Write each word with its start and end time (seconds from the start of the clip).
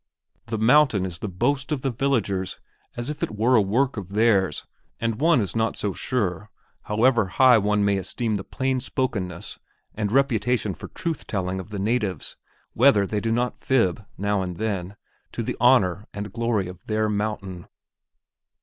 The 0.47 0.57
mountain 0.57 1.05
is 1.05 1.19
the 1.19 1.29
boast 1.29 1.71
of 1.71 1.81
the 1.81 1.91
villagers 1.91 2.59
as 2.97 3.11
if 3.11 3.21
it 3.21 3.29
were 3.37 3.53
a 3.55 3.61
work 3.61 3.97
of 3.97 4.09
theirs 4.13 4.65
and 4.99 5.21
one 5.21 5.39
is 5.39 5.55
not 5.55 5.77
so 5.77 5.93
sure, 5.93 6.49
however 6.85 7.27
high 7.27 7.59
one 7.59 7.85
may 7.85 7.97
esteem 7.99 8.35
the 8.35 8.43
plain 8.43 8.79
spokenness 8.79 9.59
and 9.93 10.11
reputation 10.11 10.73
for 10.73 10.87
truth 10.87 11.27
telling 11.27 11.59
of 11.59 11.69
the 11.69 11.77
natives, 11.77 12.35
whether 12.73 13.05
they 13.05 13.19
do 13.19 13.31
not 13.31 13.59
fib, 13.59 14.03
now 14.17 14.41
and 14.41 14.57
then, 14.57 14.95
to 15.33 15.43
the 15.43 15.55
honor 15.59 16.07
and 16.15 16.33
glory 16.33 16.67
of 16.67 16.83
their 16.87 17.07
mountain. 17.07 17.67